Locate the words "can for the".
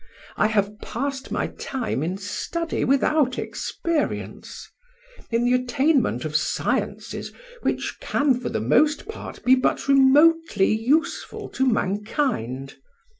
7.99-8.61